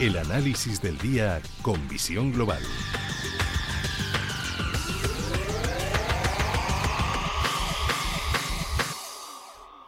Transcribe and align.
El 0.00 0.16
análisis 0.16 0.80
del 0.80 0.96
día 0.98 1.40
con 1.60 1.88
visión 1.88 2.30
global. 2.32 2.62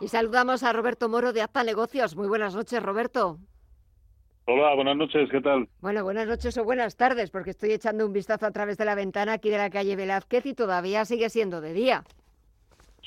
Y 0.00 0.08
saludamos 0.08 0.64
a 0.64 0.72
Roberto 0.72 1.08
Moro 1.08 1.32
de 1.32 1.42
Acta 1.42 1.62
Negocios. 1.62 2.16
Muy 2.16 2.26
buenas 2.26 2.56
noches, 2.56 2.82
Roberto. 2.82 3.38
Hola, 4.46 4.74
buenas 4.74 4.96
noches, 4.96 5.28
¿qué 5.30 5.40
tal? 5.40 5.68
Bueno, 5.80 6.02
buenas 6.02 6.26
noches 6.26 6.58
o 6.58 6.64
buenas 6.64 6.96
tardes, 6.96 7.30
porque 7.30 7.50
estoy 7.50 7.70
echando 7.70 8.04
un 8.04 8.12
vistazo 8.12 8.46
a 8.46 8.50
través 8.50 8.78
de 8.78 8.86
la 8.86 8.96
ventana 8.96 9.34
aquí 9.34 9.48
de 9.48 9.58
la 9.58 9.70
calle 9.70 9.94
Velázquez 9.94 10.44
y 10.44 10.54
todavía 10.54 11.04
sigue 11.04 11.30
siendo 11.30 11.60
de 11.60 11.72
día. 11.72 12.02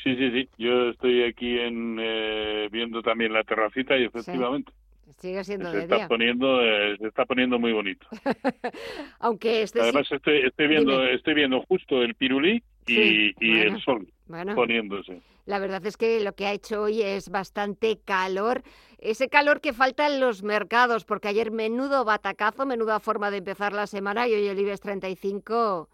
Sí, 0.01 0.15
sí, 0.15 0.31
sí. 0.31 0.49
Yo 0.57 0.91
estoy 0.91 1.23
aquí 1.23 1.59
en, 1.59 1.97
eh, 1.99 2.69
viendo 2.71 3.01
también 3.01 3.33
la 3.33 3.43
terracita 3.43 3.97
y 3.97 4.05
efectivamente. 4.05 4.71
Sigue 5.19 5.43
siendo 5.43 5.69
se 5.71 5.77
de 5.77 5.83
está 5.83 5.95
día. 5.97 6.07
poniendo, 6.07 6.61
eh, 6.61 6.97
se 6.99 7.07
está 7.07 7.25
poniendo 7.25 7.59
muy 7.59 7.71
bonito. 7.73 8.07
Aunque 9.19 9.61
este 9.61 9.79
sí- 9.79 9.83
Además 9.83 10.11
estoy, 10.11 10.39
estoy 10.45 10.67
viendo, 10.67 10.99
Dime. 10.99 11.13
estoy 11.13 11.33
viendo 11.33 11.61
justo 11.61 12.01
el 12.01 12.15
pirulí 12.15 12.63
y, 12.87 12.93
Sí, 12.95 13.33
y 13.39 13.57
bueno. 13.57 13.75
el 13.75 13.81
sol 13.83 14.07
Bueno, 14.27 14.55
poniéndose. 14.55 15.21
la 15.45 15.59
verdad 15.59 15.85
es 15.85 15.97
que 15.97 16.19
lo 16.21 16.33
que 16.33 16.47
ha 16.47 16.53
hecho 16.53 16.83
hoy 16.83 17.01
es 17.01 17.29
bastante 17.29 17.99
calor. 18.03 18.63
Ese 18.97 19.27
calor 19.29 19.59
que 19.61 19.73
falta 19.73 20.07
en 20.07 20.19
los 20.19 20.43
mercados, 20.43 21.03
porque 21.05 21.27
ayer 21.27 21.51
menudo 21.51 22.05
batacazo, 22.05 22.65
menuda 22.65 22.99
forma 22.99 23.29
de 23.31 23.37
empezar 23.37 23.73
la 23.73 23.87
semana 23.87 24.27
y 24.27 24.33
hoy 24.33 24.47
el 24.47 24.59
IBEX 24.59 24.79
35 24.81 25.89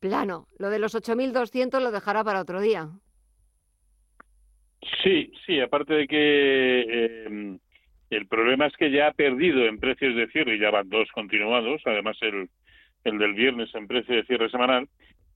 plano. 0.00 0.48
Lo 0.58 0.70
de 0.70 0.78
los 0.78 0.94
8.200 0.94 1.80
lo 1.82 1.90
dejará 1.90 2.24
para 2.24 2.40
otro 2.40 2.60
día. 2.60 2.88
Sí, 5.02 5.32
sí, 5.46 5.60
aparte 5.60 5.94
de 5.94 6.06
que 6.06 6.80
eh, 6.88 7.58
el 8.10 8.26
problema 8.26 8.66
es 8.66 8.76
que 8.76 8.90
ya 8.90 9.08
ha 9.08 9.12
perdido 9.12 9.66
en 9.66 9.78
precios 9.78 10.14
de 10.14 10.28
cierre, 10.28 10.58
ya 10.58 10.70
van 10.70 10.88
dos 10.88 11.10
continuados, 11.12 11.82
además 11.84 12.16
el, 12.20 12.48
el 13.04 13.18
del 13.18 13.34
viernes 13.34 13.74
en 13.74 13.86
precio 13.86 14.14
de 14.14 14.24
cierre 14.24 14.50
semanal, 14.50 14.88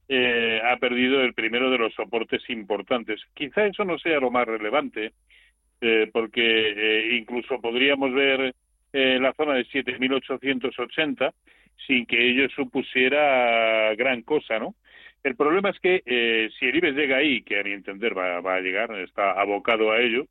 eh, 0.08 0.60
ha 0.64 0.76
perdido 0.76 1.20
el 1.22 1.34
primero 1.34 1.70
de 1.70 1.78
los 1.78 1.94
soportes 1.94 2.42
importantes. 2.48 3.20
Quizá 3.34 3.66
eso 3.66 3.84
no 3.84 3.98
sea 3.98 4.18
lo 4.18 4.30
más 4.30 4.46
relevante, 4.46 5.12
eh, 5.80 6.10
porque 6.12 6.42
eh, 6.42 7.16
incluso 7.16 7.60
podríamos 7.60 8.12
ver 8.12 8.54
eh, 8.92 9.18
la 9.20 9.32
zona 9.34 9.54
de 9.54 9.66
7.880 9.66 11.32
sin 11.86 12.06
que 12.06 12.28
ello 12.28 12.48
supusiera 12.50 13.94
gran 13.94 14.22
cosa, 14.22 14.58
¿no? 14.58 14.74
El 15.22 15.36
problema 15.36 15.70
es 15.70 15.78
que 15.80 16.02
eh, 16.04 16.50
si 16.58 16.66
el 16.66 16.76
IBEX 16.76 16.96
llega 16.96 17.16
ahí, 17.18 17.42
que 17.42 17.60
a 17.60 17.62
mi 17.62 17.72
entender 17.72 18.16
va, 18.16 18.40
va 18.40 18.56
a 18.56 18.60
llegar, 18.60 18.90
está 19.00 19.32
abocado 19.32 19.92
a 19.92 20.00
ello, 20.00 20.24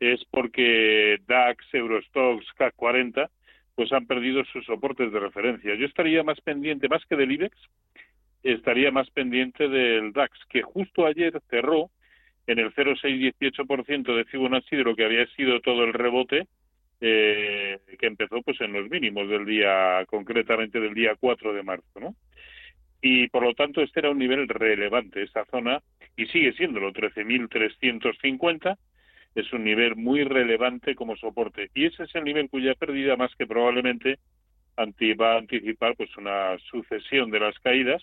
es 0.00 0.24
porque 0.30 1.18
DAX, 1.26 1.64
Eurostox, 1.72 2.46
CAC 2.54 2.74
40, 2.76 3.30
pues 3.74 3.92
han 3.92 4.06
perdido 4.06 4.44
sus 4.46 4.64
soportes 4.66 5.12
de 5.12 5.20
referencia. 5.20 5.74
Yo 5.74 5.86
estaría 5.86 6.22
más 6.22 6.40
pendiente, 6.40 6.88
más 6.88 7.04
que 7.06 7.16
del 7.16 7.32
IBEX, 7.32 7.56
estaría 8.42 8.90
más 8.90 9.10
pendiente 9.10 9.68
del 9.68 10.12
DAX, 10.12 10.38
que 10.48 10.62
justo 10.62 11.06
ayer 11.06 11.40
cerró 11.50 11.90
en 12.46 12.58
el 12.58 12.74
0,618% 12.74 14.16
de 14.16 14.24
Fibonacci 14.26 14.76
de 14.76 14.84
lo 14.84 14.94
que 14.94 15.04
había 15.04 15.26
sido 15.28 15.60
todo 15.60 15.84
el 15.84 15.94
rebote 15.94 16.46
eh, 17.00 17.80
que 17.98 18.06
empezó 18.06 18.40
pues 18.42 18.60
en 18.60 18.72
los 18.72 18.88
mínimos 18.88 19.28
del 19.28 19.44
día, 19.44 20.04
concretamente 20.06 20.80
del 20.80 20.94
día 20.94 21.14
4 21.18 21.52
de 21.52 21.62
marzo, 21.62 22.00
¿no? 22.00 22.14
Y 23.02 23.28
por 23.28 23.42
lo 23.42 23.52
tanto 23.52 23.82
este 23.82 24.00
era 24.00 24.10
un 24.10 24.18
nivel 24.18 24.48
relevante, 24.48 25.22
esa 25.22 25.44
zona, 25.46 25.82
y 26.16 26.26
sigue 26.26 26.54
siéndolo, 26.54 26.92
13.350, 26.92 28.78
es 29.34 29.52
un 29.52 29.64
nivel 29.64 29.96
muy 29.96 30.24
relevante 30.24 30.94
como 30.94 31.16
soporte. 31.16 31.70
Y 31.74 31.86
ese 31.86 32.04
es 32.04 32.14
el 32.14 32.24
nivel 32.24 32.48
cuya 32.48 32.74
pérdida 32.74 33.16
más 33.16 33.34
que 33.36 33.46
probablemente 33.46 34.18
va 34.78 35.34
a 35.34 35.38
anticipar 35.38 35.96
pues 35.96 36.16
una 36.16 36.56
sucesión 36.70 37.30
de 37.30 37.40
las 37.40 37.58
caídas 37.60 38.02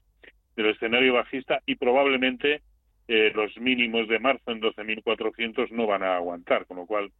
del 0.55 0.69
escenario 0.69 1.13
bajista 1.13 1.61
y 1.65 1.75
probablemente 1.75 2.61
eh, 3.07 3.31
los 3.33 3.55
mínimos 3.57 4.07
de 4.07 4.19
marzo 4.19 4.51
en 4.51 4.61
12.400 4.61 5.69
no 5.71 5.87
van 5.87 6.03
a 6.03 6.15
aguantar, 6.15 6.65
con 6.65 6.77
lo 6.77 6.85
cual 6.85 7.11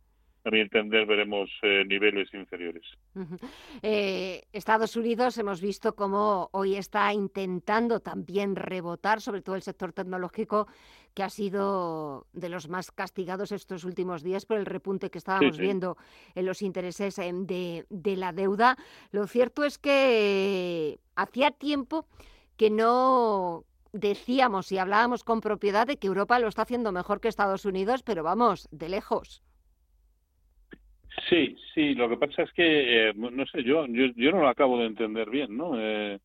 a 0.43 0.49
mi 0.49 0.59
entender 0.59 1.05
veremos 1.05 1.49
eh, 1.61 1.83
niveles 1.87 2.33
inferiores. 2.33 2.83
Eh, 3.81 4.41
Estados 4.51 4.95
Unidos 4.95 5.37
hemos 5.37 5.61
visto 5.61 5.93
cómo 5.95 6.49
hoy 6.53 6.75
está 6.75 7.13
intentando 7.13 7.99
también 7.99 8.55
rebotar, 8.55 9.21
sobre 9.21 9.41
todo 9.41 9.55
el 9.55 9.61
sector 9.61 9.93
tecnológico, 9.93 10.67
que 11.13 11.23
ha 11.23 11.29
sido 11.29 12.27
de 12.33 12.49
los 12.49 12.69
más 12.69 12.91
castigados 12.91 13.51
estos 13.51 13.83
últimos 13.83 14.23
días 14.23 14.45
por 14.45 14.57
el 14.57 14.65
repunte 14.65 15.09
que 15.09 15.17
estábamos 15.17 15.57
sí. 15.57 15.61
viendo 15.61 15.97
en 16.35 16.45
los 16.45 16.61
intereses 16.61 17.17
em, 17.19 17.45
de, 17.45 17.85
de 17.89 18.15
la 18.15 18.31
deuda. 18.31 18.77
Lo 19.11 19.27
cierto 19.27 19.63
es 19.63 19.77
que 19.77 20.99
hacía 21.15 21.51
tiempo 21.51 22.05
que 22.57 22.69
no 22.69 23.65
decíamos 23.93 24.71
y 24.71 24.77
hablábamos 24.77 25.23
con 25.23 25.41
propiedad 25.41 25.87
de 25.87 25.97
que 25.97 26.07
Europa 26.07 26.39
lo 26.39 26.47
está 26.47 26.61
haciendo 26.61 26.91
mejor 26.91 27.19
que 27.19 27.27
Estados 27.27 27.65
Unidos, 27.65 28.03
pero 28.03 28.23
vamos, 28.23 28.67
de 28.71 28.89
lejos. 28.89 29.43
Sí, 31.29 31.57
sí, 31.73 31.93
lo 31.93 32.07
que 32.07 32.17
pasa 32.17 32.43
es 32.43 32.51
que, 32.53 33.09
eh, 33.09 33.13
no 33.15 33.45
sé, 33.47 33.63
yo, 33.63 33.85
yo, 33.87 34.05
yo 34.15 34.31
no 34.31 34.41
lo 34.41 34.47
acabo 34.47 34.77
de 34.77 34.85
entender 34.85 35.29
bien, 35.29 35.57
¿no? 35.57 35.73
Eh, 35.77 36.19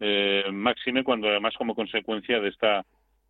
eh, 0.00 0.44
máxime 0.52 1.04
cuando 1.04 1.28
además 1.28 1.54
como 1.56 1.74
consecuencia 1.74 2.40
de 2.40 2.48
esta 2.48 2.84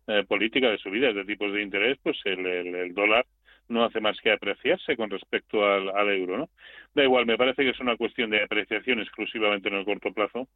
eh, 0.07 0.23
política 0.27 0.69
de 0.69 0.77
subidas 0.77 1.15
de 1.15 1.25
tipos 1.25 1.51
de 1.51 1.61
interés, 1.61 1.97
pues 2.03 2.17
el, 2.25 2.93
dólar 2.93 3.25
no 3.67 3.83
hace 3.83 3.99
más 3.99 4.19
que 4.21 4.31
apreciarse 4.31 4.95
con 4.95 5.09
respecto 5.09 5.65
al 5.65 6.09
euro, 6.09 6.37
¿no? 6.37 6.49
Da 6.93 7.03
igual, 7.03 7.25
me 7.25 7.37
parece 7.37 7.63
que 7.63 7.71
es 7.71 7.79
una 7.79 7.97
cuestión 7.97 8.29
de 8.29 8.43
apreciación 8.43 8.99
exclusivamente 8.99 9.69
en 9.69 9.75
el 9.75 9.85
corto 9.85 10.13
plazo 10.13 10.47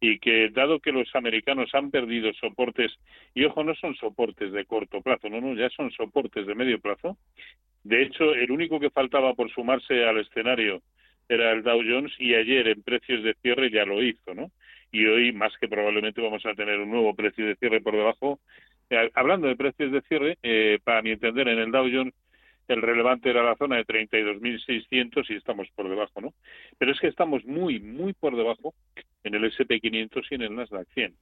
y 0.00 0.18
que 0.18 0.48
dado 0.50 0.80
que 0.80 0.92
los 0.92 1.14
americanos 1.14 1.74
han 1.74 1.90
perdido 1.90 2.32
soportes, 2.34 2.92
y 3.34 3.44
ojo, 3.44 3.64
no 3.64 3.74
son 3.74 3.94
soportes 3.96 4.52
de 4.52 4.64
corto 4.64 5.02
plazo, 5.02 5.28
no, 5.28 5.40
no, 5.40 5.54
ya 5.54 5.68
son 5.70 5.90
soportes 5.90 6.46
de 6.46 6.54
medio 6.54 6.80
plazo. 6.80 7.18
De 7.82 8.02
hecho, 8.02 8.34
el 8.34 8.50
único 8.50 8.80
que 8.80 8.90
faltaba 8.90 9.34
por 9.34 9.50
sumarse 9.50 10.04
al 10.04 10.18
escenario 10.18 10.82
era 11.28 11.52
el 11.52 11.62
Dow 11.62 11.82
Jones 11.86 12.12
y 12.18 12.34
ayer 12.34 12.68
en 12.68 12.82
precios 12.82 13.22
de 13.22 13.34
cierre 13.42 13.70
ya 13.70 13.84
lo 13.84 14.02
hizo, 14.02 14.34
¿no? 14.34 14.50
Y 14.92 15.06
hoy 15.06 15.32
más 15.32 15.52
que 15.60 15.68
probablemente 15.68 16.20
vamos 16.20 16.44
a 16.46 16.54
tener 16.54 16.80
un 16.80 16.90
nuevo 16.90 17.14
precio 17.14 17.46
de 17.46 17.56
cierre 17.56 17.80
por 17.80 17.94
debajo. 17.94 18.40
Eh, 18.90 19.10
hablando 19.14 19.46
de 19.46 19.56
precios 19.56 19.92
de 19.92 20.02
cierre, 20.02 20.38
eh, 20.42 20.78
para 20.82 21.02
mi 21.02 21.10
entender, 21.10 21.48
en 21.48 21.58
el 21.58 21.70
Dow 21.70 21.88
Jones 21.92 22.14
el 22.68 22.82
relevante 22.82 23.30
era 23.30 23.42
la 23.42 23.56
zona 23.56 23.76
de 23.76 23.86
32.600 23.86 25.28
y 25.28 25.34
estamos 25.34 25.68
por 25.74 25.88
debajo, 25.88 26.20
¿no? 26.20 26.32
Pero 26.78 26.92
es 26.92 27.00
que 27.00 27.08
estamos 27.08 27.44
muy, 27.44 27.80
muy 27.80 28.12
por 28.12 28.36
debajo 28.36 28.74
en 29.24 29.34
el 29.34 29.44
SP500 29.52 30.22
y 30.30 30.34
en 30.36 30.42
el 30.42 30.54
Nasdaq 30.54 30.86
100. 30.94 31.14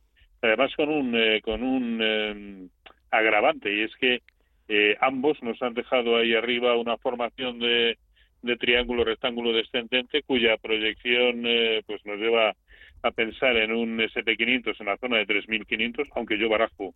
Además 0.43 0.75
con 0.77 0.91
un 0.91 1.15
eh, 1.17 1.41
con 1.43 1.63
un 1.63 2.01
eh, 2.03 2.69
agravante 3.11 3.75
y 3.75 3.83
es 3.83 3.97
que 3.97 4.21
eh, 4.69 4.97
ambos 5.01 5.43
nos 5.43 5.61
han 5.63 5.75
dejado 5.75 6.17
ahí 6.17 6.35
arriba 6.35 6.77
una 6.77 6.99
formación 6.99 7.59
de, 7.59 7.97
de 8.43 8.57
triángulo 8.57 9.05
rectángulo 9.05 9.53
descendente 9.53 10.23
cuya 10.23 10.59
proyección 10.59 11.45
eh, 11.47 11.83
pues 11.87 12.05
nos 12.05 12.19
lleva 12.19 12.55
a 13.03 13.11
pensar 13.11 13.57
en 13.57 13.73
un 13.73 13.99
SP500 13.99 14.77
en 14.81 14.87
la 14.87 14.97
zona 14.99 15.19
de 15.19 15.27
3.500, 15.27 16.09
aunque 16.15 16.39
yo 16.39 16.49
barajo 16.49 16.95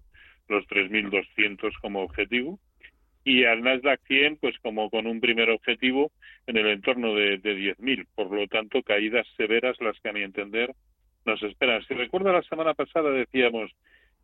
los 0.49 0.66
3.200 0.66 1.72
como 1.81 2.02
objetivo 2.02 2.58
y 3.25 3.44
al 3.44 3.62
Nasdaq 3.62 4.00
100 4.06 4.38
pues 4.38 4.58
como 4.58 4.90
con 4.90 5.06
un 5.06 5.20
primer 5.20 5.50
objetivo 5.50 6.10
en 6.46 6.56
el 6.56 6.66
entorno 6.69 7.14
de, 7.14 7.38
de 7.38 7.56
10.000. 7.56 8.06
Por 8.14 8.32
lo 8.32 8.46
tanto, 8.49 8.82
caídas 8.82 9.26
severas 9.37 9.81
las 9.81 9.99
que 10.00 10.08
a 10.08 10.12
mi 10.12 10.22
entender 10.22 10.75
nos 11.25 11.43
esperan. 11.43 11.84
Si 11.87 11.94
recuerda 11.94 12.32
la 12.32 12.43
semana 12.43 12.75
pasada 12.75 13.10
decíamos 13.10 13.70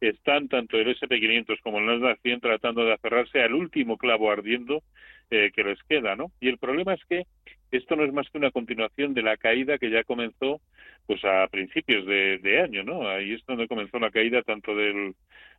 están 0.00 0.48
tanto 0.48 0.76
el 0.76 0.96
SP500 0.96 1.60
como 1.62 1.78
el 1.78 1.86
Nasdaq 1.86 2.20
100 2.22 2.40
tratando 2.40 2.84
de 2.84 2.92
aferrarse 2.92 3.40
al 3.40 3.54
último 3.54 3.96
clavo 3.96 4.30
ardiendo 4.30 4.82
eh, 5.30 5.50
que 5.54 5.64
les 5.64 5.82
queda, 5.84 6.14
¿no? 6.14 6.30
Y 6.40 6.48
el 6.48 6.58
problema 6.58 6.94
es 6.94 7.04
que 7.08 7.24
esto 7.70 7.96
no 7.96 8.04
es 8.04 8.12
más 8.12 8.28
que 8.30 8.38
una 8.38 8.50
continuación 8.50 9.14
de 9.14 9.22
la 9.22 9.36
caída 9.36 9.78
que 9.78 9.90
ya 9.90 10.04
comenzó 10.04 10.60
pues 11.06 11.24
a 11.24 11.46
principios 11.48 12.06
de, 12.06 12.38
de 12.38 12.60
año, 12.60 12.84
¿no? 12.84 13.08
Ahí 13.08 13.32
es 13.32 13.44
donde 13.46 13.68
comenzó 13.68 13.98
la 13.98 14.10
caída 14.10 14.42
tanto 14.42 14.74
del, 14.74 15.14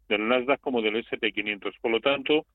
del 0.07 0.27
Nasdaq 0.27 0.59
como 0.61 0.81
del 0.81 0.95
SP500. 0.97 1.73
Por 1.81 1.91
lo 1.91 1.99
tanto, 1.99 2.45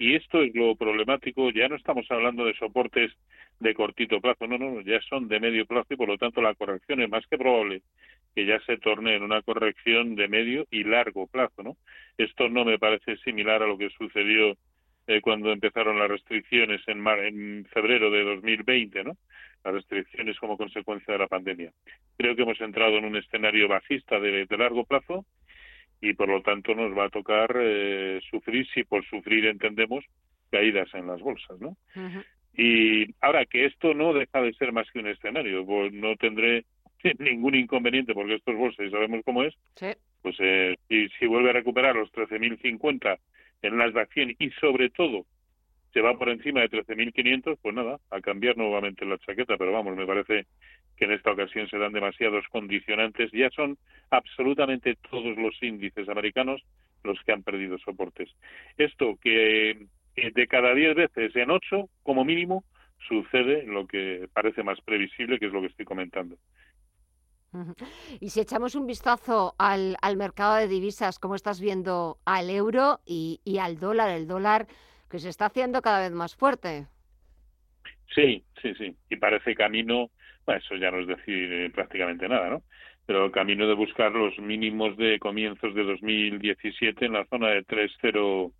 Y 0.00 0.14
esto 0.14 0.42
es 0.42 0.54
lo 0.54 0.76
problemático, 0.76 1.50
ya 1.50 1.68
no 1.68 1.76
estamos 1.76 2.06
hablando 2.10 2.46
de 2.46 2.54
soportes 2.54 3.12
de 3.60 3.74
cortito 3.74 4.18
plazo, 4.18 4.46
no, 4.46 4.56
no, 4.56 4.80
ya 4.80 4.98
son 5.02 5.28
de 5.28 5.38
medio 5.38 5.66
plazo 5.66 5.92
y 5.92 5.96
por 5.96 6.08
lo 6.08 6.16
tanto 6.16 6.40
la 6.40 6.54
corrección 6.54 7.02
es 7.02 7.10
más 7.10 7.26
que 7.26 7.36
probable 7.36 7.82
que 8.34 8.46
ya 8.46 8.58
se 8.60 8.78
torne 8.78 9.16
en 9.16 9.22
una 9.22 9.42
corrección 9.42 10.14
de 10.14 10.26
medio 10.28 10.66
y 10.70 10.84
largo 10.84 11.26
plazo, 11.26 11.62
¿no? 11.62 11.76
Esto 12.16 12.48
no 12.48 12.64
me 12.64 12.78
parece 12.78 13.18
similar 13.18 13.62
a 13.62 13.66
lo 13.66 13.76
que 13.76 13.90
sucedió 13.90 14.56
eh, 15.06 15.20
cuando 15.20 15.52
empezaron 15.52 15.98
las 15.98 16.08
restricciones 16.08 16.80
en, 16.86 17.06
en 17.06 17.64
febrero 17.66 18.10
de 18.10 18.22
2020, 18.22 19.04
¿no? 19.04 19.16
Las 19.64 19.74
restricciones 19.74 20.38
como 20.38 20.56
consecuencia 20.56 21.12
de 21.12 21.18
la 21.18 21.28
pandemia. 21.28 21.72
Creo 22.16 22.36
que 22.36 22.42
hemos 22.42 22.60
entrado 22.60 22.98
en 22.98 23.04
un 23.04 23.16
escenario 23.16 23.68
bajista 23.68 24.18
de, 24.20 24.46
largo 24.56 24.84
plazo 24.84 25.24
y 26.00 26.14
por 26.14 26.28
lo 26.28 26.42
tanto 26.42 26.74
nos 26.74 26.96
va 26.96 27.06
a 27.06 27.10
tocar 27.10 27.54
eh, 27.60 28.20
sufrir, 28.30 28.66
si 28.72 28.84
por 28.84 29.04
sufrir 29.04 29.46
entendemos, 29.46 30.04
caídas 30.50 30.88
en 30.94 31.06
las 31.06 31.20
bolsas, 31.20 31.60
¿no? 31.60 31.76
Y 32.54 33.14
ahora 33.20 33.46
que 33.46 33.66
esto 33.66 33.94
no 33.94 34.12
deja 34.12 34.40
de 34.42 34.52
ser 34.54 34.72
más 34.72 34.90
que 34.90 34.98
un 34.98 35.08
escenario, 35.08 35.64
pues 35.64 35.92
no 35.92 36.16
tendré 36.16 36.64
ningún 37.18 37.54
inconveniente 37.54 38.14
porque 38.14 38.34
estos 38.34 38.56
bolsas 38.56 38.86
y 38.86 38.90
sabemos 38.90 39.22
cómo 39.24 39.44
es, 39.44 39.54
pues 40.22 40.36
eh, 40.40 40.76
si, 40.88 41.08
si 41.18 41.26
vuelve 41.26 41.50
a 41.50 41.54
recuperar 41.54 41.96
los 41.96 42.12
13.050 42.12 43.18
en 43.62 43.78
las 43.78 43.94
de 43.94 44.00
acción 44.00 44.34
y 44.38 44.50
sobre 44.60 44.90
todo 44.90 45.26
se 45.92 46.00
va 46.00 46.16
por 46.16 46.28
encima 46.28 46.60
de 46.60 46.70
13.500, 46.70 47.58
pues 47.60 47.74
nada, 47.74 47.98
a 48.10 48.20
cambiar 48.20 48.56
nuevamente 48.56 49.04
la 49.04 49.18
chaqueta, 49.18 49.56
pero 49.56 49.72
vamos, 49.72 49.96
me 49.96 50.06
parece 50.06 50.46
que 50.96 51.04
en 51.06 51.12
esta 51.12 51.32
ocasión 51.32 51.68
se 51.68 51.78
dan 51.78 51.92
demasiados 51.92 52.44
condicionantes, 52.48 53.30
ya 53.32 53.50
son 53.50 53.76
absolutamente 54.10 54.96
todos 55.10 55.36
los 55.36 55.60
índices 55.62 56.08
americanos 56.08 56.62
los 57.02 57.18
que 57.22 57.32
han 57.32 57.42
perdido 57.42 57.78
soportes. 57.78 58.28
Esto 58.76 59.18
que 59.20 59.86
de 60.14 60.46
cada 60.46 60.74
10 60.74 60.94
veces 60.94 61.34
en 61.34 61.50
8, 61.50 61.88
como 62.02 62.24
mínimo, 62.24 62.64
sucede 63.08 63.64
lo 63.64 63.86
que 63.86 64.28
parece 64.32 64.62
más 64.62 64.80
previsible, 64.82 65.38
que 65.38 65.46
es 65.46 65.52
lo 65.52 65.62
que 65.62 65.68
estoy 65.68 65.86
comentando. 65.86 66.36
Y 68.20 68.30
si 68.30 68.40
echamos 68.40 68.74
un 68.74 68.86
vistazo 68.86 69.54
al, 69.58 69.96
al 70.02 70.16
mercado 70.16 70.56
de 70.56 70.68
divisas, 70.68 71.18
¿cómo 71.18 71.34
estás 71.34 71.60
viendo 71.60 72.18
al 72.24 72.50
euro 72.50 73.00
y, 73.04 73.40
y, 73.44 73.58
al 73.58 73.78
dólar? 73.78 74.10
El 74.10 74.26
dólar 74.26 74.66
que 75.10 75.18
se 75.18 75.28
está 75.28 75.46
haciendo 75.46 75.82
cada 75.82 76.00
vez 76.00 76.12
más 76.12 76.36
fuerte. 76.36 76.86
Sí, 78.14 78.44
sí, 78.62 78.74
sí. 78.74 78.96
Y 79.08 79.16
parece 79.16 79.54
camino, 79.54 80.10
bueno, 80.46 80.60
eso 80.64 80.76
ya 80.76 80.90
no 80.90 81.00
es 81.00 81.06
decir 81.06 81.52
eh, 81.52 81.70
prácticamente 81.70 82.28
nada, 82.28 82.50
¿no? 82.50 82.62
Pero 83.06 83.30
camino 83.32 83.66
de 83.66 83.74
buscar 83.74 84.12
los 84.12 84.38
mínimos 84.38 84.96
de 84.96 85.18
comienzos 85.18 85.74
de 85.74 85.82
2017 85.82 87.06
en 87.06 87.12
la 87.12 87.24
zona 87.26 87.48
de 87.48 87.64
3.0, 87.64 88.52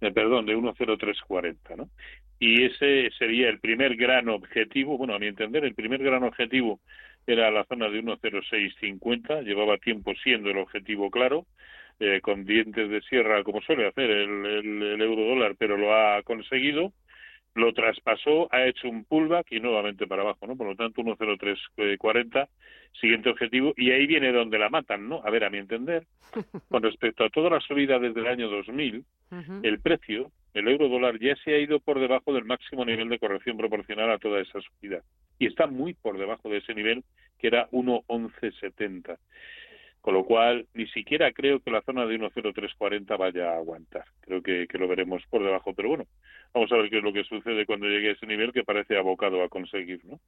eh, 0.00 0.12
perdón, 0.12 0.46
de 0.46 0.56
1.0340, 0.56 1.76
¿no? 1.76 1.88
Y 2.38 2.64
ese 2.64 3.10
sería 3.18 3.48
el 3.48 3.60
primer 3.60 3.96
gran 3.96 4.28
objetivo, 4.28 4.98
bueno, 4.98 5.14
a 5.14 5.18
mi 5.18 5.26
entender, 5.26 5.64
el 5.64 5.74
primer 5.74 6.02
gran 6.02 6.22
objetivo 6.22 6.80
era 7.26 7.50
la 7.50 7.64
zona 7.64 7.88
de 7.88 8.02
1.0650, 8.02 9.42
llevaba 9.42 9.78
tiempo 9.78 10.14
siendo 10.22 10.50
el 10.50 10.58
objetivo 10.58 11.10
claro, 11.10 11.46
eh, 11.98 12.20
con 12.20 12.44
dientes 12.44 12.90
de 12.90 13.00
sierra, 13.02 13.42
como 13.42 13.60
suele 13.62 13.86
hacer 13.86 14.10
el, 14.10 14.46
el, 14.46 15.00
euro 15.00 15.24
dólar, 15.24 15.56
pero 15.58 15.76
lo 15.76 15.94
ha 15.94 16.22
conseguido, 16.22 16.92
lo 17.54 17.72
traspasó, 17.72 18.52
ha 18.52 18.66
hecho 18.66 18.88
un 18.88 19.04
pullback 19.04 19.50
y 19.50 19.60
nuevamente 19.60 20.06
para 20.06 20.22
abajo, 20.22 20.46
¿no? 20.46 20.56
Por 20.56 20.68
lo 20.68 20.76
tanto, 20.76 21.02
1.0340, 21.02 22.48
siguiente 23.00 23.30
objetivo, 23.30 23.72
y 23.76 23.90
ahí 23.90 24.06
viene 24.06 24.30
donde 24.30 24.58
la 24.58 24.68
matan, 24.68 25.08
¿no? 25.08 25.22
A 25.24 25.30
ver, 25.30 25.44
a 25.44 25.50
mi 25.50 25.58
entender, 25.58 26.06
con 26.68 26.82
respecto 26.82 27.24
a 27.24 27.30
toda 27.30 27.50
la 27.50 27.60
subida 27.60 27.98
desde 27.98 28.20
el 28.20 28.26
año 28.26 28.48
2000, 28.48 29.04
el 29.62 29.80
precio, 29.80 30.30
el 30.56 30.68
euro 30.68 30.88
dólar, 30.88 31.18
ya 31.20 31.36
se 31.36 31.54
ha 31.54 31.58
ido 31.58 31.80
por 31.80 32.00
debajo 32.00 32.32
del 32.32 32.44
máximo 32.44 32.84
nivel 32.84 33.08
de 33.10 33.18
corrección 33.18 33.58
proporcional 33.58 34.10
a 34.10 34.18
toda 34.18 34.40
esa 34.40 34.58
subida 34.60 35.02
y 35.38 35.46
está 35.46 35.66
muy 35.66 35.92
por 35.94 36.18
debajo 36.18 36.48
de 36.48 36.58
ese 36.58 36.74
nivel 36.74 37.04
que 37.38 37.48
era 37.48 37.68
1.1170. 37.70 39.18
Con 40.00 40.14
lo 40.14 40.24
cual, 40.24 40.66
ni 40.72 40.86
siquiera 40.86 41.32
creo 41.32 41.58
que 41.58 41.70
la 41.70 41.82
zona 41.82 42.06
de 42.06 42.16
1.0340 42.16 43.18
vaya 43.18 43.50
a 43.50 43.56
aguantar. 43.56 44.04
Creo 44.20 44.40
que, 44.40 44.66
lo 44.78 44.86
veremos 44.86 45.22
por 45.28 45.42
debajo, 45.42 45.74
pero 45.74 45.88
bueno, 45.88 46.04
vamos 46.54 46.70
a 46.70 46.76
ver 46.76 46.88
qué 46.88 46.98
es 46.98 47.02
lo 47.02 47.12
que 47.12 47.24
sucede 47.24 47.66
cuando 47.66 47.86
llegue 47.86 48.10
a 48.10 48.12
ese 48.12 48.24
nivel 48.24 48.52
que 48.52 48.62
parece 48.62 48.96
abocado 48.96 49.42
a 49.42 49.48
conseguir, 49.48 50.00
¿no? 50.04 50.20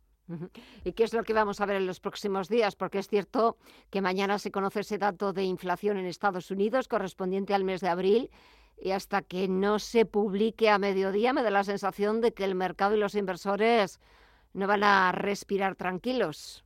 ¿Y 0.85 0.93
qué 0.93 1.05
es 1.05 1.15
lo 1.15 1.23
que 1.23 1.33
vamos 1.33 1.61
a 1.61 1.67
ver 1.67 1.77
en 1.77 1.87
los 1.87 2.01
próximos 2.01 2.49
días? 2.49 2.75
Porque 2.75 2.99
es 2.99 3.07
cierto 3.07 3.57
que 3.89 4.03
mañana 4.03 4.39
se 4.39 4.51
conoce 4.51 4.81
ese 4.81 4.99
dato 4.99 5.33
de 5.33 5.45
inflación 5.45 5.97
en 5.97 6.07
Estados 6.07 6.51
Unidos 6.51 6.89
correspondiente 6.89 7.55
al 7.55 7.63
mes 7.63 7.81
de 7.81 7.89
abril 7.89 8.31
y 8.81 8.93
hasta 8.93 9.23
que 9.23 9.49
no 9.49 9.79
se 9.79 10.05
publique 10.05 10.69
a 10.69 10.79
mediodía 10.79 11.33
me 11.33 11.43
da 11.43 11.51
la 11.51 11.65
sensación 11.65 12.21
de 12.21 12.33
que 12.33 12.45
el 12.45 12.55
mercado 12.55 12.97
y 12.97 12.99
los 12.99 13.15
inversores 13.15 14.01
no 14.55 14.67
van 14.67 14.85
a 14.85 15.13
respirar 15.13 15.75
tranquilos. 15.75 16.65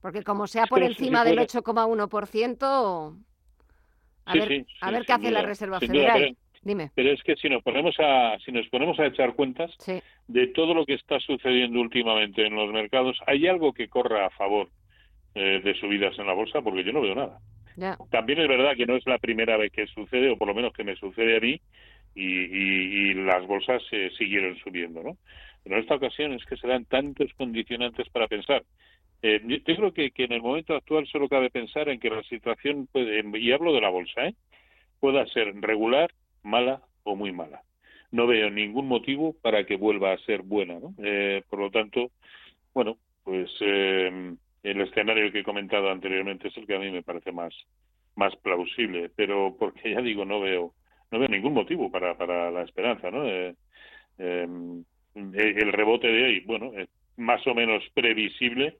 Porque 0.00 0.22
como 0.22 0.46
sea 0.46 0.66
por 0.66 0.82
encima 0.82 1.24
del 1.24 1.38
8,1%, 1.38 3.16
a 4.24 4.34
ver, 4.34 4.66
a 4.80 4.90
ver 4.90 5.04
qué 5.04 5.12
hace 5.12 5.30
la 5.30 5.42
Reserva 5.42 5.78
Federal. 5.78 6.36
Dime. 6.64 6.90
Pero 6.94 7.10
es 7.10 7.20
que 7.24 7.34
si 7.36 7.48
nos 7.48 7.62
ponemos 7.62 7.94
a 7.98 8.38
si 8.44 8.52
nos 8.52 8.68
ponemos 8.68 8.98
a 9.00 9.06
echar 9.06 9.34
cuentas 9.34 9.72
de 10.28 10.46
todo 10.48 10.74
lo 10.74 10.86
que 10.86 10.94
está 10.94 11.18
sucediendo 11.18 11.80
últimamente 11.80 12.46
en 12.46 12.54
los 12.54 12.72
mercados, 12.72 13.18
hay 13.26 13.48
algo 13.48 13.72
que 13.72 13.88
corra 13.88 14.26
a 14.26 14.30
favor 14.30 14.68
eh, 15.34 15.60
de 15.62 15.74
subidas 15.74 16.16
en 16.18 16.26
la 16.26 16.34
bolsa, 16.34 16.62
porque 16.62 16.84
yo 16.84 16.92
no 16.92 17.00
veo 17.00 17.16
nada. 17.16 17.40
También 18.10 18.40
es 18.40 18.48
verdad 18.48 18.76
que 18.76 18.86
no 18.86 18.96
es 18.96 19.06
la 19.06 19.18
primera 19.18 19.56
vez 19.56 19.72
que 19.72 19.86
sucede, 19.86 20.30
o 20.30 20.36
por 20.36 20.48
lo 20.48 20.54
menos 20.54 20.72
que 20.72 20.84
me 20.84 20.96
sucede 20.96 21.36
a 21.36 21.40
mí, 21.40 21.60
y, 22.14 23.14
las 23.14 23.46
bolsas 23.46 23.82
se 23.88 24.10
siguieron 24.10 24.56
subiendo, 24.58 25.02
¿no? 25.02 25.16
Pero 25.62 25.76
en 25.76 25.82
esta 25.82 25.94
ocasión 25.94 26.32
es 26.32 26.44
que 26.44 26.56
se 26.56 26.66
dan 26.66 26.84
tantos 26.84 27.32
condicionantes 27.34 28.08
para 28.10 28.28
pensar. 28.28 28.64
Eh, 29.22 29.40
yo 29.44 29.76
creo 29.76 29.92
que, 29.92 30.10
que, 30.10 30.24
en 30.24 30.32
el 30.32 30.42
momento 30.42 30.74
actual 30.74 31.06
solo 31.06 31.28
cabe 31.28 31.50
pensar 31.50 31.88
en 31.88 32.00
que 32.00 32.10
la 32.10 32.22
situación 32.24 32.88
puede, 32.90 33.22
y 33.38 33.52
hablo 33.52 33.72
de 33.72 33.80
la 33.80 33.88
bolsa, 33.88 34.26
¿eh? 34.26 34.34
pueda 35.00 35.24
ser 35.26 35.54
regular, 35.60 36.10
mala 36.42 36.82
o 37.04 37.16
muy 37.16 37.32
mala. 37.32 37.62
No 38.10 38.26
veo 38.26 38.50
ningún 38.50 38.88
motivo 38.88 39.34
para 39.40 39.64
que 39.64 39.76
vuelva 39.76 40.12
a 40.12 40.18
ser 40.18 40.42
buena, 40.42 40.78
¿no? 40.78 40.94
Eh, 41.02 41.42
por 41.48 41.60
lo 41.60 41.70
tanto, 41.70 42.10
bueno, 42.74 42.98
pues 43.24 43.50
eh, 43.60 44.34
el 44.62 44.80
escenario 44.80 45.30
que 45.32 45.40
he 45.40 45.44
comentado 45.44 45.90
anteriormente 45.90 46.48
es 46.48 46.56
el 46.56 46.66
que 46.66 46.76
a 46.76 46.78
mí 46.78 46.90
me 46.90 47.02
parece 47.02 47.32
más 47.32 47.54
más 48.14 48.36
plausible, 48.36 49.10
pero 49.16 49.56
porque 49.58 49.92
ya 49.92 50.00
digo 50.02 50.24
no 50.24 50.40
veo 50.40 50.72
no 51.10 51.18
veo 51.18 51.28
ningún 51.28 51.54
motivo 51.54 51.90
para 51.90 52.16
para 52.16 52.50
la 52.50 52.62
esperanza, 52.62 53.10
¿no? 53.10 53.26
Eh, 53.26 53.54
eh, 54.18 54.46
el 55.14 55.72
rebote 55.72 56.08
de 56.08 56.24
hoy, 56.24 56.40
bueno, 56.40 56.72
es 56.74 56.88
más 57.16 57.46
o 57.46 57.54
menos 57.54 57.82
previsible 57.94 58.78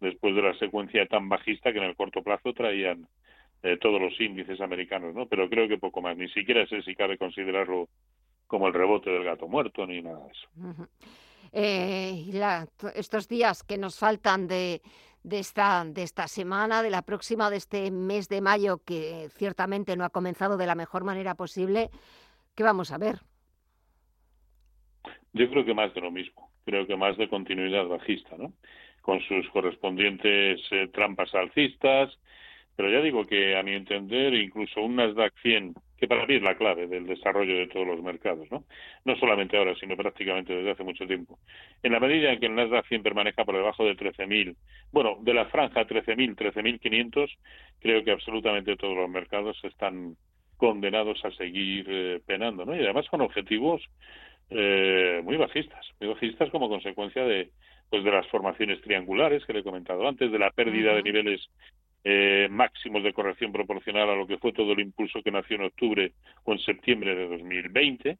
después 0.00 0.34
de 0.34 0.42
la 0.42 0.54
secuencia 0.58 1.06
tan 1.06 1.28
bajista 1.28 1.72
que 1.72 1.78
en 1.78 1.84
el 1.84 1.96
corto 1.96 2.22
plazo 2.22 2.52
traían 2.52 3.06
eh, 3.62 3.78
todos 3.80 4.00
los 4.00 4.20
índices 4.20 4.60
americanos, 4.60 5.14
¿no? 5.14 5.26
Pero 5.26 5.48
creo 5.48 5.68
que 5.68 5.78
poco 5.78 6.02
más, 6.02 6.16
ni 6.16 6.28
siquiera 6.28 6.66
sé 6.66 6.82
si 6.82 6.94
cabe 6.94 7.16
considerarlo 7.16 7.88
como 8.46 8.66
el 8.66 8.74
rebote 8.74 9.10
del 9.10 9.24
gato 9.24 9.46
muerto 9.48 9.86
ni 9.86 10.02
nada 10.02 10.26
de 10.26 10.32
eso. 10.32 10.88
Eh, 11.52 12.24
estos 12.94 13.28
días 13.28 13.62
que 13.62 13.78
nos 13.78 13.98
faltan 13.98 14.48
de, 14.48 14.82
de, 15.22 15.38
esta, 15.38 15.84
de 15.84 16.02
esta 16.02 16.28
semana, 16.28 16.82
de 16.82 16.90
la 16.90 17.02
próxima, 17.02 17.50
de 17.50 17.56
este 17.56 17.90
mes 17.90 18.28
de 18.28 18.40
mayo, 18.40 18.78
que 18.84 19.28
ciertamente 19.36 19.96
no 19.96 20.04
ha 20.04 20.10
comenzado 20.10 20.56
de 20.56 20.66
la 20.66 20.74
mejor 20.74 21.04
manera 21.04 21.34
posible, 21.34 21.90
¿qué 22.54 22.62
vamos 22.62 22.92
a 22.92 22.98
ver? 22.98 23.20
Yo 25.32 25.48
creo 25.50 25.64
que 25.64 25.74
más 25.74 25.94
de 25.94 26.00
lo 26.00 26.10
mismo, 26.10 26.50
creo 26.64 26.86
que 26.86 26.96
más 26.96 27.16
de 27.16 27.28
continuidad 27.28 27.86
bajista, 27.86 28.36
¿no? 28.36 28.52
Con 29.00 29.20
sus 29.22 29.48
correspondientes 29.50 30.60
eh, 30.70 30.88
trampas 30.92 31.34
alcistas, 31.34 32.16
pero 32.76 32.90
ya 32.90 33.00
digo 33.00 33.26
que 33.26 33.56
a 33.56 33.62
mi 33.62 33.72
entender 33.72 34.34
incluso 34.34 34.80
un 34.80 34.96
Nasdaq 34.96 35.32
100, 35.42 35.74
que 36.02 36.08
para 36.08 36.26
mí 36.26 36.34
es 36.34 36.42
la 36.42 36.56
clave 36.56 36.88
del 36.88 37.06
desarrollo 37.06 37.58
de 37.58 37.68
todos 37.68 37.86
los 37.86 38.02
mercados, 38.02 38.50
¿no? 38.50 38.64
No 39.04 39.14
solamente 39.14 39.56
ahora, 39.56 39.76
sino 39.78 39.96
prácticamente 39.96 40.52
desde 40.52 40.72
hace 40.72 40.82
mucho 40.82 41.06
tiempo. 41.06 41.38
En 41.80 41.92
la 41.92 42.00
medida 42.00 42.32
en 42.32 42.40
que 42.40 42.46
el 42.46 42.56
Nasdaq 42.56 42.88
100 42.88 43.04
permanezca 43.04 43.44
por 43.44 43.54
debajo 43.54 43.84
de 43.84 43.96
13.000, 43.96 44.56
bueno, 44.90 45.18
de 45.20 45.32
la 45.32 45.46
franja 45.46 45.86
13.000, 45.86 46.34
13.500, 46.34 47.30
creo 47.78 48.02
que 48.02 48.10
absolutamente 48.10 48.74
todos 48.74 48.96
los 48.96 49.08
mercados 49.08 49.56
están 49.62 50.16
condenados 50.56 51.24
a 51.24 51.30
seguir 51.30 51.86
eh, 51.88 52.20
penando, 52.26 52.64
¿no? 52.64 52.74
Y 52.74 52.80
además 52.80 53.06
con 53.08 53.20
objetivos 53.20 53.80
eh, 54.50 55.20
muy 55.22 55.36
bajistas, 55.36 55.86
muy 56.00 56.10
bajistas 56.10 56.50
como 56.50 56.68
consecuencia 56.68 57.22
de 57.22 57.50
pues 57.90 58.02
de 58.02 58.10
las 58.10 58.26
formaciones 58.26 58.80
triangulares 58.80 59.44
que 59.44 59.52
le 59.52 59.60
he 59.60 59.62
comentado 59.62 60.08
antes, 60.08 60.32
de 60.32 60.38
la 60.38 60.50
pérdida 60.50 60.94
de 60.94 61.02
niveles 61.04 61.48
eh, 62.04 62.48
máximos 62.50 63.02
de 63.04 63.12
corrección 63.12 63.52
proporcional 63.52 64.10
a 64.10 64.16
lo 64.16 64.26
que 64.26 64.38
fue 64.38 64.52
todo 64.52 64.72
el 64.72 64.80
impulso 64.80 65.22
que 65.22 65.30
nació 65.30 65.56
en 65.56 65.64
octubre 65.64 66.12
o 66.44 66.52
en 66.52 66.58
septiembre 66.58 67.14
de 67.14 67.28
2020 67.28 68.18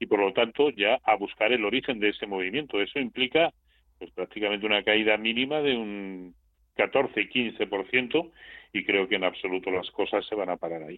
y 0.00 0.06
por 0.06 0.18
lo 0.18 0.32
tanto 0.32 0.70
ya 0.70 0.98
a 1.04 1.14
buscar 1.14 1.52
el 1.52 1.64
origen 1.64 2.00
de 2.00 2.08
ese 2.08 2.26
movimiento. 2.26 2.80
Eso 2.80 2.98
implica 2.98 3.52
pues 3.98 4.10
prácticamente 4.10 4.66
una 4.66 4.82
caída 4.82 5.16
mínima 5.16 5.60
de 5.60 5.76
un 5.76 6.34
14-15% 6.76 8.30
y 8.72 8.84
creo 8.84 9.08
que 9.08 9.16
en 9.16 9.24
absoluto 9.24 9.70
las 9.70 9.88
cosas 9.92 10.26
se 10.26 10.34
van 10.34 10.50
a 10.50 10.56
parar 10.56 10.82
ahí. 10.82 10.96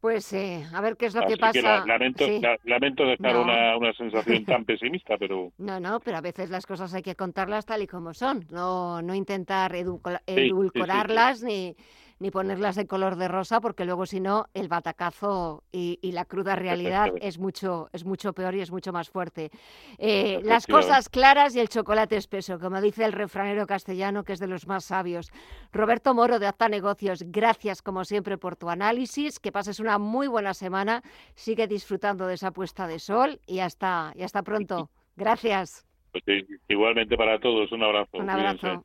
Pues 0.00 0.32
eh, 0.32 0.64
a 0.72 0.80
ver 0.80 0.96
qué 0.96 1.06
es 1.06 1.14
lo 1.14 1.26
que 1.26 1.36
pasa. 1.36 1.84
lamento, 1.84 2.24
lamento 2.64 3.04
dejar 3.04 3.36
una, 3.36 3.76
una, 3.76 3.92
sensación 3.94 4.44
tan 4.44 4.64
pesimista, 4.64 5.16
pero... 5.18 5.52
No, 5.58 5.80
no, 5.80 5.98
pero 5.98 6.18
a 6.18 6.20
veces 6.20 6.50
las 6.50 6.66
cosas 6.66 6.94
hay 6.94 7.02
que 7.02 7.16
contarlas 7.16 7.66
tal 7.66 7.82
y 7.82 7.88
como 7.88 8.14
son, 8.14 8.46
no, 8.50 9.02
no 9.02 9.14
intentar 9.14 9.74
edulcorarlas 9.74 11.42
ni 11.42 11.74
ni 12.18 12.30
ponerlas 12.30 12.76
de 12.76 12.86
color 12.86 13.16
de 13.16 13.28
rosa, 13.28 13.60
porque 13.60 13.84
luego 13.84 14.06
si 14.06 14.20
no 14.20 14.46
el 14.54 14.68
batacazo 14.68 15.64
y, 15.72 15.98
la 16.12 16.24
cruda 16.24 16.56
realidad 16.56 17.10
es 17.20 17.38
mucho, 17.38 17.88
es 17.92 18.04
mucho 18.04 18.32
peor 18.32 18.54
y 18.54 18.60
es 18.60 18.70
mucho 18.70 18.92
más 18.92 19.10
fuerte. 19.10 19.50
Eh, 19.98 20.40
las 20.42 20.66
cosas 20.66 21.08
claras 21.08 21.54
y 21.54 21.60
el 21.60 21.68
chocolate 21.68 22.16
espeso, 22.16 22.58
como 22.58 22.80
dice 22.80 23.04
el 23.04 23.12
refranero 23.12 23.66
castellano, 23.66 24.24
que 24.24 24.32
es 24.32 24.40
de 24.40 24.46
los 24.46 24.66
más 24.66 24.84
sabios. 24.84 25.30
Roberto 25.72 26.14
Moro 26.14 26.38
de 26.38 26.46
Acta 26.46 26.68
Negocios, 26.68 27.24
gracias 27.26 27.82
como 27.82 28.04
siempre 28.04 28.38
por 28.38 28.56
tu 28.56 28.68
análisis, 28.68 29.38
que 29.38 29.52
pases 29.52 29.80
una 29.80 29.98
muy 29.98 30.26
buena 30.26 30.54
semana, 30.54 31.02
sigue 31.34 31.66
disfrutando 31.66 32.26
de 32.26 32.34
esa 32.34 32.50
puesta 32.50 32.86
de 32.86 32.98
sol 32.98 33.40
y 33.46 33.60
hasta, 33.60 34.12
y 34.14 34.22
hasta 34.22 34.42
pronto. 34.42 34.90
Gracias. 35.16 35.84
Pues 36.12 36.24
igualmente 36.68 37.16
para 37.16 37.38
todos, 37.40 37.70
un 37.72 37.82
abrazo. 37.82 38.18
Un 38.18 38.30
abrazo. 38.30 38.84